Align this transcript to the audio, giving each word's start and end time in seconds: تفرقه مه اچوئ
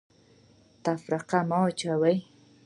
تفرقه 0.83 1.39
مه 1.49 1.59
اچوئ 1.69 2.15